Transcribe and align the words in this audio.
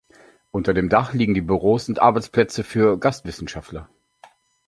Unter 0.49 0.73
dem 0.73 0.89
Dach 0.89 1.13
liegen 1.13 1.35
die 1.35 1.41
Büros 1.43 1.87
und 1.87 1.99
Arbeitsplätze 2.01 2.63
für 2.63 2.97
Gast-Wissenschaftler. 2.97 3.87